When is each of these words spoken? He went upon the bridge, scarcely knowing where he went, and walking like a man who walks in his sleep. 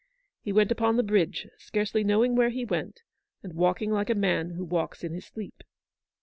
He 0.41 0.51
went 0.51 0.71
upon 0.71 0.97
the 0.97 1.03
bridge, 1.03 1.47
scarcely 1.59 2.03
knowing 2.03 2.35
where 2.35 2.49
he 2.49 2.65
went, 2.65 3.03
and 3.43 3.53
walking 3.53 3.91
like 3.91 4.09
a 4.09 4.15
man 4.15 4.49
who 4.49 4.65
walks 4.65 5.03
in 5.03 5.13
his 5.13 5.27
sleep. 5.27 5.63